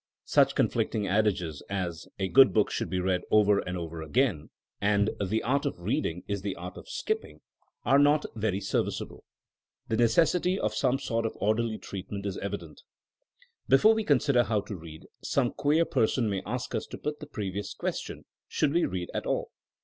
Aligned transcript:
Such 0.25 0.55
conflicting 0.55 1.07
adages 1.07 1.61
as 1.69 2.07
A 2.17 2.27
good 2.27 2.53
book 2.55 2.71
should 2.71 2.89
be 2.89 2.99
read 2.99 3.21
over 3.29 3.59
and 3.59 3.77
over 3.77 4.01
again'*; 4.01 4.49
and 4.81 5.11
The 5.23 5.43
art 5.43 5.67
of 5.67 5.79
reading 5.79 6.23
is 6.27 6.41
the 6.41 6.55
art 6.55 6.75
of 6.75 6.89
skipping, 6.89 7.41
are 7.85 7.99
not 7.99 8.23
THINEma 8.33 8.55
AS 8.55 8.55
A 8.55 8.61
SCIENCE 8.61 8.73
137 9.01 9.11
very 9.11 9.15
serviceable. 9.19 9.23
The 9.89 9.97
necessity 9.97 10.59
of 10.59 10.73
some 10.73 10.97
sort 10.97 11.27
of 11.27 11.33
orderly 11.39 11.77
treatment 11.77 12.25
is 12.25 12.39
evident. 12.39 12.81
Before 13.69 13.93
we 13.93 14.03
consider 14.03 14.41
how 14.45 14.61
to 14.61 14.75
read, 14.75 15.05
some 15.21 15.51
queer 15.53 15.85
person 15.85 16.31
may 16.31 16.41
ask 16.47 16.73
us 16.73 16.87
to 16.87 16.97
put 16.97 17.19
the 17.19 17.27
previous 17.27 17.75
ques 17.75 17.99
tion, 17.99 18.25
"Should 18.47 18.73
we 18.73 18.85
read 18.85 19.11
at 19.13 19.27
all!' 19.27 19.51